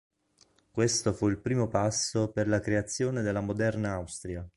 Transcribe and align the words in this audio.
Questo 0.71 1.13
fu 1.13 1.27
il 1.29 1.37
primo 1.37 1.67
passo 1.67 2.31
per 2.31 2.47
la 2.47 2.59
creazione 2.59 3.21
della 3.21 3.39
moderna 3.39 3.91
Austria. 3.91 4.43